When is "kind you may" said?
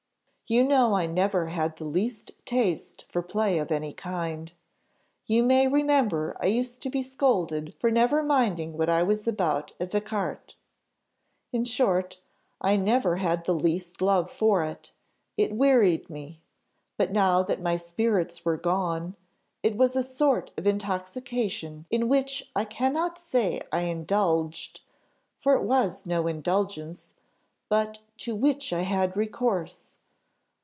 3.93-5.65